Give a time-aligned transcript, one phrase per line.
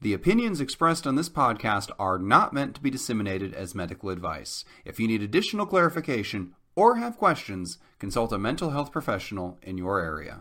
[0.00, 4.64] The opinions expressed on this podcast are not meant to be disseminated as medical advice.
[4.84, 9.98] If you need additional clarification or have questions, consult a mental health professional in your
[9.98, 10.38] area.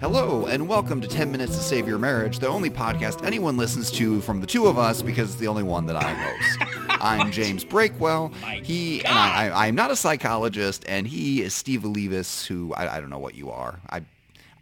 [0.00, 3.92] Hello, and welcome to 10 Minutes to Save Your Marriage, the only podcast anyone listens
[3.92, 6.80] to from the two of us because it's the only one that I host.
[7.04, 8.34] I'm James Breakwell.
[8.64, 12.96] He and I, I, I'm not a psychologist, and he is Steve Olivas, who I,
[12.96, 13.78] I don't know what you are.
[13.90, 14.02] I,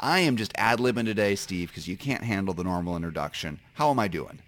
[0.00, 3.60] I am just ad libbing today, Steve, because you can't handle the normal introduction.
[3.74, 4.40] How am I doing?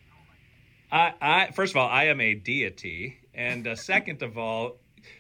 [0.91, 4.77] I, I first of all, I am a deity, and uh, second of all,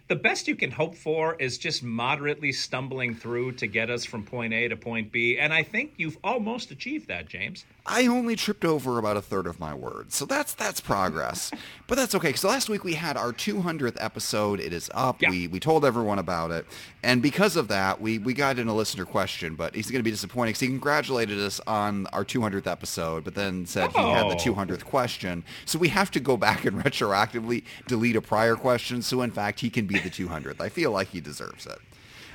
[0.08, 4.22] the best you can hope for is just moderately stumbling through to get us from
[4.24, 5.38] point A to point B.
[5.38, 7.64] And I think you've almost achieved that, James.
[7.86, 11.50] I only tripped over about a third of my words, so that's that's progress.
[11.86, 12.32] but that's okay.
[12.34, 14.60] So last week we had our 200th episode.
[14.60, 15.20] It is up.
[15.22, 15.30] Yeah.
[15.30, 16.66] We we told everyone about it,
[17.02, 19.54] and because of that, we we got in a listener question.
[19.54, 23.34] But he's going to be disappointed because he congratulated us on our 200th episode, but
[23.34, 24.54] then said he had the Oh.
[24.54, 25.44] 200th question.
[25.66, 29.02] So we have to go back and retroactively delete a prior question.
[29.02, 30.60] So in fact, he can be the 200th.
[30.60, 31.78] I feel like he deserves it.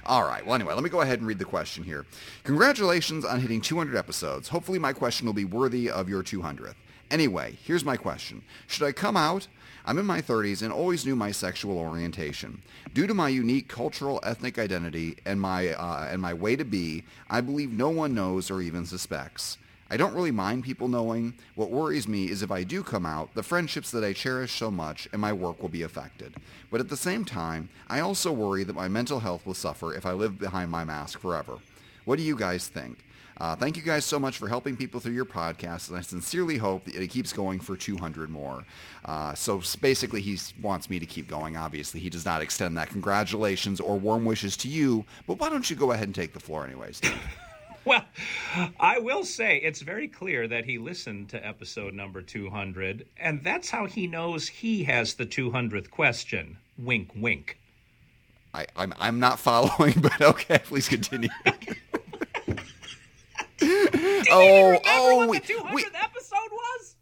[0.05, 0.45] All right.
[0.45, 2.05] Well, anyway, let me go ahead and read the question here.
[2.43, 4.49] Congratulations on hitting 200 episodes.
[4.49, 6.75] Hopefully, my question will be worthy of your 200th.
[7.09, 9.47] Anyway, here's my question Should I come out?
[9.85, 12.61] I'm in my 30s and always knew my sexual orientation.
[12.93, 17.05] Due to my unique cultural ethnic identity and my, uh, and my way to be,
[17.29, 19.57] I believe no one knows or even suspects.
[19.91, 21.33] I don't really mind people knowing.
[21.55, 24.69] What worries me is if I do come out, the friendships that I cherish so
[24.69, 26.35] much and my work will be affected.
[26.69, 30.05] But at the same time, I also worry that my mental health will suffer if
[30.05, 31.57] I live behind my mask forever.
[32.05, 33.03] What do you guys think?
[33.39, 36.57] Uh, thank you guys so much for helping people through your podcast, and I sincerely
[36.57, 38.65] hope that it keeps going for 200 more.
[39.05, 41.55] Uh, so basically, he wants me to keep going.
[41.55, 45.05] Obviously, he does not extend that congratulations or warm wishes to you.
[45.25, 47.15] But why don't you go ahead and take the floor anyway, Steve?
[47.85, 48.03] Well,
[48.79, 53.69] I will say it's very clear that he listened to episode number 200, and that's
[53.69, 56.57] how he knows he has the 200th question.
[56.77, 57.57] Wink, wink.
[58.53, 61.29] I, I'm I'm not following, but okay, please continue.
[64.31, 66.08] oh, oh, we, the 200th we, episode was?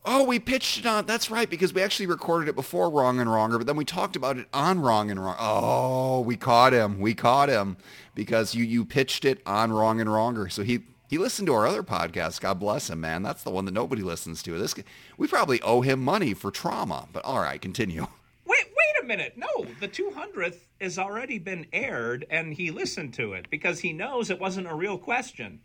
[0.07, 1.05] Oh, we pitched it on.
[1.05, 4.15] That's right, because we actually recorded it before Wrong and Wronger, but then we talked
[4.15, 5.35] about it on Wrong and Wrong.
[5.37, 6.99] Oh, we caught him.
[6.99, 7.77] We caught him
[8.15, 10.49] because you you pitched it on Wrong and Wronger.
[10.49, 10.79] So he
[11.09, 12.41] he listened to our other podcast.
[12.41, 13.21] God bless him, man.
[13.21, 14.57] That's the one that nobody listens to.
[14.57, 14.75] This
[15.17, 17.07] we probably owe him money for trauma.
[17.11, 18.07] But all right, continue.
[18.45, 19.33] Wait, wait a minute.
[19.35, 24.29] No, the 200th has already been aired, and he listened to it because he knows
[24.29, 25.59] it wasn't a real question.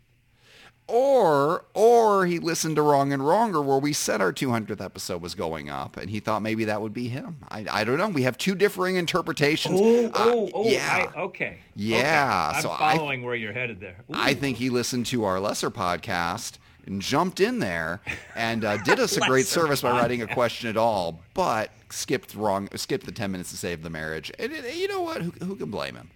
[0.87, 5.33] Or or he listened to Wrong and Wronger where we said our 200th episode was
[5.33, 7.37] going up and he thought maybe that would be him.
[7.49, 8.09] I, I don't know.
[8.09, 9.79] We have two differing interpretations.
[9.81, 11.09] Oh, Uh, oh, oh, yeah.
[11.15, 11.57] I, okay.
[11.75, 12.57] Yeah, Okay.
[12.57, 13.95] I'm so I- following where you're headed there.
[14.09, 14.13] Ooh.
[14.13, 18.01] I think he listened to our lesser podcast and jumped in there
[18.35, 22.35] and uh, did us a great service by writing a question at all, but skipped
[22.35, 24.31] wrong, skipped the 10 minutes to save the marriage.
[24.37, 25.21] And you know what?
[25.21, 26.09] Who, who can blame him?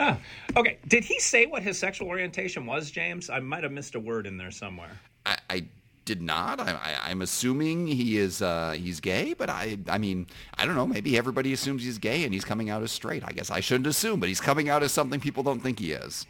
[0.00, 3.30] Okay, did he say what his sexual orientation was, James?
[3.30, 4.90] I might have missed a word in there somewhere.
[5.26, 5.66] I, I
[6.04, 6.58] did not.
[6.58, 10.74] I, I, I'm assuming he is uh, he's gay, but I I mean I don't
[10.74, 10.86] know.
[10.86, 13.22] Maybe everybody assumes he's gay and he's coming out as straight.
[13.26, 15.92] I guess I shouldn't assume, but he's coming out as something people don't think he
[15.92, 16.26] is.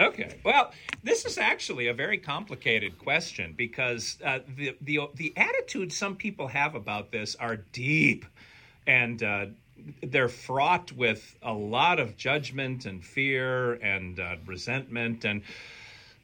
[0.00, 0.40] Okay.
[0.44, 6.14] Well, this is actually a very complicated question because uh, the the the attitude some
[6.16, 8.26] people have about this are deep,
[8.86, 9.46] and uh,
[10.02, 15.42] they're fraught with a lot of judgment and fear and uh, resentment and.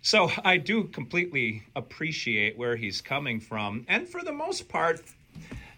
[0.03, 5.03] So I do completely appreciate where he's coming from, and for the most part,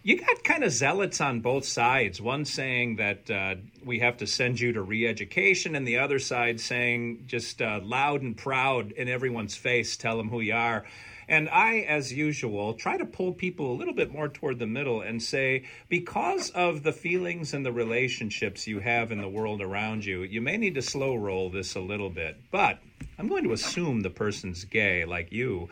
[0.05, 2.21] you got kind of zealots on both sides.
[2.21, 3.55] One saying that uh,
[3.85, 8.23] we have to send you to re-education, and the other side saying just uh, loud
[8.23, 10.85] and proud in everyone's face, tell them who you are.
[11.29, 15.01] And I, as usual, try to pull people a little bit more toward the middle
[15.01, 20.05] and say, because of the feelings and the relationships you have in the world around
[20.05, 22.37] you, you may need to slow roll this a little bit.
[22.51, 22.81] But
[23.19, 25.69] I'm going to assume the person's gay like you.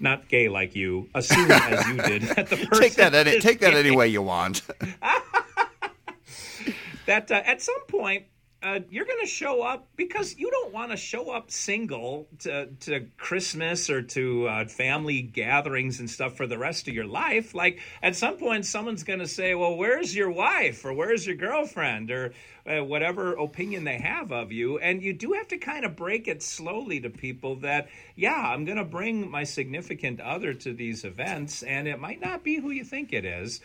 [0.00, 1.08] Not gay like you.
[1.14, 4.22] Assume as you did that the person Take that any, take that any way you
[4.22, 4.62] want.
[7.06, 8.24] that uh, at some point
[8.64, 12.66] uh, you're going to show up because you don't want to show up single to,
[12.80, 17.54] to Christmas or to uh, family gatherings and stuff for the rest of your life.
[17.54, 21.36] Like at some point, someone's going to say, "Well, where's your wife or where's your
[21.36, 22.32] girlfriend or
[22.66, 26.26] uh, whatever opinion they have of you?" And you do have to kind of break
[26.26, 31.04] it slowly to people that, yeah, I'm going to bring my significant other to these
[31.04, 33.60] events, and it might not be who you think it is.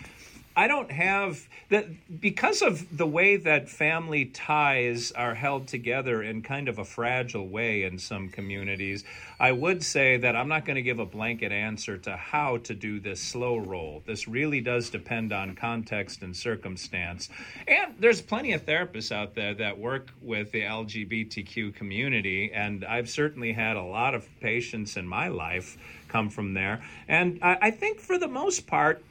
[0.60, 1.86] I don't have that
[2.20, 7.48] because of the way that family ties are held together in kind of a fragile
[7.48, 9.06] way in some communities.
[9.40, 12.76] I would say that I'm not going to give a blanket answer to how to
[12.76, 14.04] do this slow roll.
[14.06, 17.30] This really does depend on context and circumstance.
[17.66, 23.10] And there's plenty of therapists out there that work with the LGBTQ community, and I've
[23.10, 25.78] certainly had a lot of patients in my life
[26.10, 26.84] come from there.
[27.08, 29.02] And I, I think for the most part,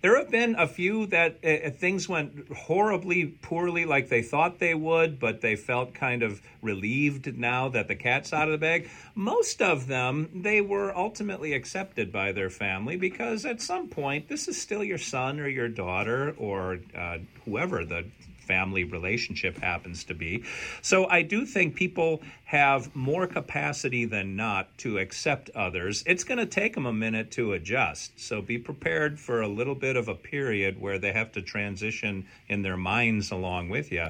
[0.00, 4.74] there have been a few that uh, things went horribly poorly, like they thought they
[4.74, 8.88] would, but they felt kind of relieved now that the cat's out of the bag.
[9.14, 14.48] Most of them, they were ultimately accepted by their family because at some point, this
[14.48, 18.04] is still your son or your daughter or uh, whoever the
[18.46, 20.44] family relationship happens to be.
[20.82, 26.04] So I do think people have more capacity than not to accept others.
[26.06, 28.18] It's going to take them a minute to adjust.
[28.18, 32.26] So be prepared for a little bit of a period where they have to transition
[32.48, 34.06] in their minds along with you.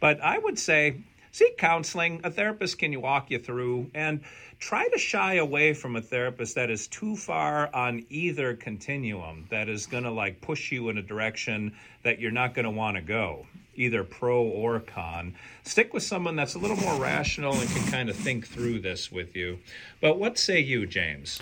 [0.00, 0.98] But I would say
[1.32, 2.20] seek counseling.
[2.24, 4.20] A therapist can walk you through and
[4.58, 9.68] try to shy away from a therapist that is too far on either continuum that
[9.68, 12.96] is going to like push you in a direction that you're not going to want
[12.96, 13.46] to go
[13.78, 15.34] either pro or con.
[15.62, 19.10] Stick with someone that's a little more rational and can kind of think through this
[19.10, 19.58] with you.
[20.00, 21.40] But what say you, James?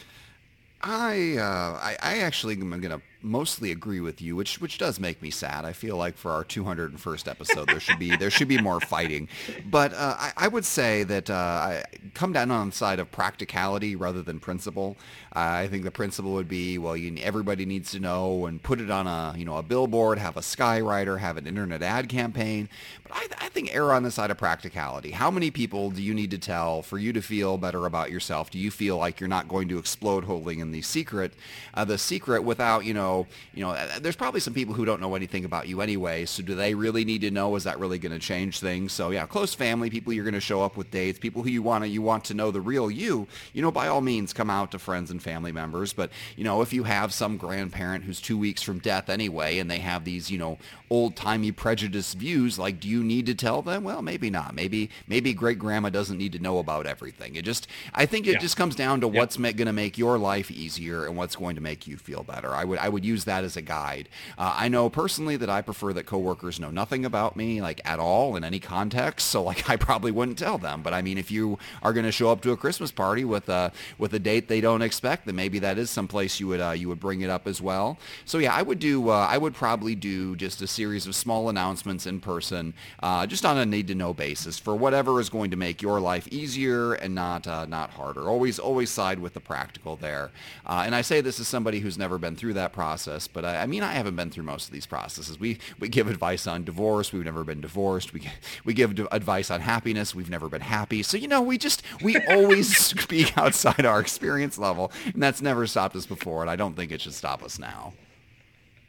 [0.83, 5.01] I, uh, I, I actually am going to mostly agree with you, which which does
[5.01, 5.65] make me sad.
[5.65, 9.29] I feel like for our 201st episode, there should be there should be more fighting.
[9.67, 11.85] But uh, I, I, would say that uh, I
[12.15, 14.97] come down on the side of practicality rather than principle.
[15.33, 18.91] I think the principle would be, well, you, everybody needs to know and put it
[18.91, 22.69] on a you know a billboard, have a skywriter, have an internet ad campaign.
[23.03, 25.11] But I, I think err on the side of practicality.
[25.11, 28.51] How many people do you need to tell for you to feel better about yourself?
[28.51, 31.35] Do you feel like you're not going to explode holding in the secret,
[31.75, 33.16] uh, the secret without you know
[33.55, 36.25] you know, uh, there's probably some people who don't know anything about you anyway.
[36.27, 37.55] So do they really need to know?
[37.57, 38.93] Is that really going to change things?
[38.93, 41.63] So yeah, close family, people you're going to show up with dates, people who you
[41.63, 43.27] want to you want to know the real you.
[43.53, 45.93] You know, by all means, come out to friends and family members.
[45.93, 49.71] But you know, if you have some grandparent who's two weeks from death anyway, and
[49.71, 50.59] they have these you know
[50.91, 53.85] old timey prejudiced views, like do you need to tell them?
[53.85, 54.55] Well, maybe not.
[54.55, 57.37] Maybe maybe great grandma doesn't need to know about everything.
[57.37, 58.39] It just I think it yeah.
[58.39, 59.21] just comes down to yeah.
[59.21, 62.55] what's going to make your life easier and what's going to make you feel better.
[62.55, 64.09] I would I would use that as a guide.
[64.37, 67.99] Uh, I know personally that I prefer that coworkers know nothing about me, like at
[67.99, 69.29] all in any context.
[69.29, 70.83] So like I probably wouldn't tell them.
[70.83, 73.49] But I mean, if you are going to show up to a Christmas party with
[73.49, 76.71] a with a date they don't expect, then maybe that is someplace you would uh,
[76.71, 77.99] you would bring it up as well.
[78.25, 79.11] So yeah, I would do.
[79.11, 83.45] Uh, I would probably do just a series of small announcements in person, uh, just
[83.45, 86.95] on a need to know basis for whatever is going to make your life easier
[86.95, 88.29] and not uh, not harder.
[88.29, 90.31] Always always side with the practical there.
[90.65, 92.86] Uh, and I say this as somebody who's never been through that process,
[93.33, 95.39] but I, I, mean I haven't been through most of these processes.
[95.41, 97.13] We we give advice on divorce.
[97.13, 98.13] We've never been divorced.
[98.13, 98.23] We
[98.65, 100.15] we give advice on happiness.
[100.15, 101.03] We've never been happy.
[101.03, 105.67] So you know we just we always speak outside our experience level, and that's never
[105.67, 107.93] stopped us before, and I don't think it should stop us now.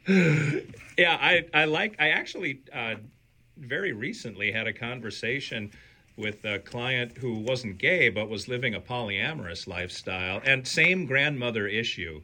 [0.08, 2.94] yeah, I I like I actually uh,
[3.56, 5.70] very recently had a conversation
[6.16, 11.68] with a client who wasn't gay but was living a polyamorous lifestyle and same grandmother
[11.68, 12.20] issue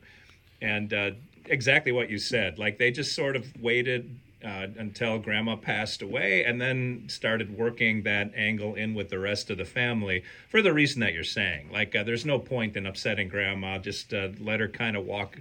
[0.61, 1.11] and uh,
[1.47, 2.59] exactly what you said.
[2.59, 8.03] Like they just sort of waited uh, until grandma passed away and then started working
[8.03, 11.71] that angle in with the rest of the family for the reason that you're saying.
[11.73, 13.79] Like uh, there's no point in upsetting grandma.
[13.79, 15.41] Just uh, let her kind of walk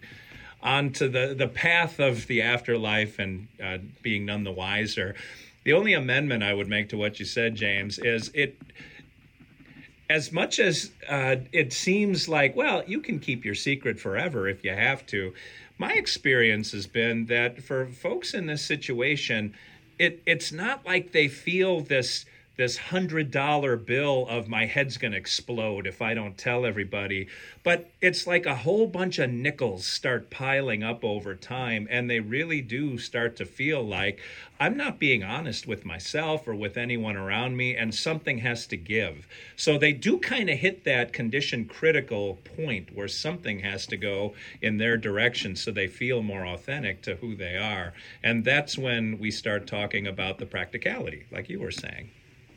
[0.62, 5.16] onto the, the path of the afterlife and uh, being none the wiser.
[5.66, 8.58] The only amendment I would make to what you said, James, is it
[10.10, 14.64] as much as uh, it seems like, well, you can keep your secret forever if
[14.64, 15.34] you have to,
[15.84, 19.54] my experience has been that for folks in this situation,
[20.00, 22.24] it, it's not like they feel this
[22.56, 27.28] this hundred dollar bill of my head's going to explode if I don't tell everybody.
[27.64, 32.20] But it's like a whole bunch of nickels start piling up over time, and they
[32.20, 34.20] really do start to feel like
[34.60, 38.78] I'm not being honest with myself or with anyone around me, and something has to
[38.78, 39.28] give.
[39.56, 44.36] So they do kind of hit that condition critical point where something has to go
[44.62, 47.94] in their direction so they feel more authentic to who they are.
[48.22, 52.12] And that's when we start talking about the practicality, like you were saying.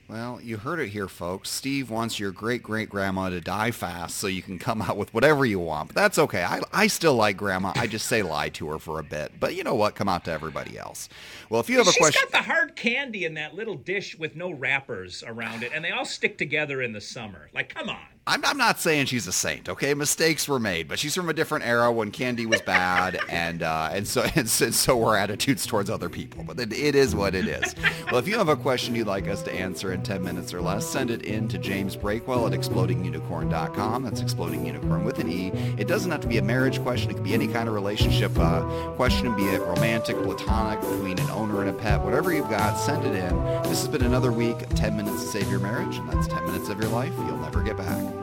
[0.08, 1.50] Well, you heard it here, folks.
[1.50, 5.12] Steve wants your great great grandma to die fast so you can come out with
[5.12, 5.88] whatever you want.
[5.88, 6.44] But that's okay.
[6.44, 7.72] I, I still like grandma.
[7.74, 9.32] I just say lie to her for a bit.
[9.40, 9.96] But you know what?
[9.96, 11.08] Come out to everybody else.
[11.50, 12.20] Well, if you have a She's question.
[12.22, 15.84] She's got the hard candy in that little dish with no wrappers around it, and
[15.84, 17.50] they all stick together in the summer.
[17.52, 18.15] Like, come on.
[18.28, 19.94] I'm, I'm not saying she's a saint, okay?
[19.94, 23.90] Mistakes were made, but she's from a different era when candy was bad, and uh,
[23.92, 26.42] and so and so, were attitudes towards other people.
[26.42, 27.76] But it, it is what it is.
[28.06, 30.60] well, if you have a question you'd like us to answer in 10 minutes or
[30.60, 34.02] less, send it in to James Breakwell at explodingunicorn.com.
[34.02, 35.52] That's exploding unicorn with an E.
[35.78, 37.10] It doesn't have to be a marriage question.
[37.10, 38.62] It could be any kind of relationship uh,
[38.96, 43.04] question, be it romantic, platonic, between an owner and a pet, whatever you've got, send
[43.04, 43.44] it in.
[43.62, 46.68] This has been another week, 10 minutes to save your marriage, and that's 10 minutes
[46.68, 48.15] of your life you'll never get back.